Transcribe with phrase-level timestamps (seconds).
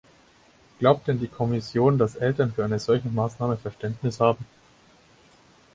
[0.79, 4.43] Glaubt denn die Kommission, dass Eltern für eine solche Maßnahme Verständnis haben?